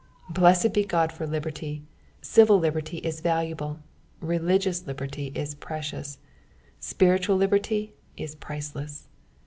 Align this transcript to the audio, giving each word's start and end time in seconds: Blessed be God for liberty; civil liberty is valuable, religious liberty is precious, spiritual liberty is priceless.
Blessed 0.31 0.73
be 0.73 0.83
God 0.83 1.11
for 1.11 1.27
liberty; 1.27 1.83
civil 2.23 2.57
liberty 2.57 2.97
is 2.97 3.21
valuable, 3.21 3.77
religious 4.19 4.87
liberty 4.87 5.27
is 5.35 5.53
precious, 5.53 6.17
spiritual 6.79 7.35
liberty 7.35 7.93
is 8.17 8.33
priceless. 8.33 9.07